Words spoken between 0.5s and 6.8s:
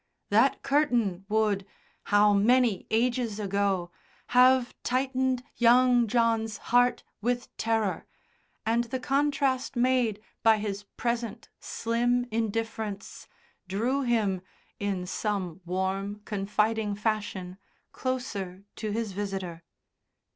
curtain would how many ages ago! have tightened young John's